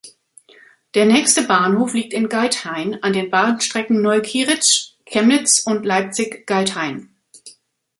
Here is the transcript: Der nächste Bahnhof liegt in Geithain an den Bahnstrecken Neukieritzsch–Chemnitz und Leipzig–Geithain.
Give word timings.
Der 0.95 1.05
nächste 1.05 1.43
Bahnhof 1.43 1.93
liegt 1.93 2.11
in 2.13 2.27
Geithain 2.27 2.95
an 3.03 3.13
den 3.13 3.29
Bahnstrecken 3.29 4.01
Neukieritzsch–Chemnitz 4.01 5.59
und 5.59 5.85
Leipzig–Geithain. 5.85 7.13